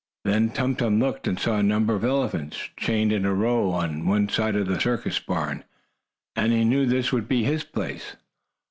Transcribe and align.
Then 0.25 0.49
Tum 0.49 0.75
Tum 0.75 0.99
looked 0.99 1.27
and 1.27 1.39
saw 1.39 1.59
a 1.59 1.61
number 1.61 1.93
of 1.93 2.03
elephants, 2.03 2.69
chained 2.75 3.11
in 3.11 3.23
a 3.23 3.35
row 3.35 3.69
on 3.69 4.01
another 4.01 4.29
side 4.33 4.55
of 4.55 4.65
the 4.65 4.79
circus 4.79 5.19
barn, 5.19 5.63
and 6.35 6.51
he 6.51 6.65
knew 6.65 6.87
that 6.87 7.13
would 7.13 7.27
be 7.27 7.43
his 7.43 7.63
place. 7.63 8.15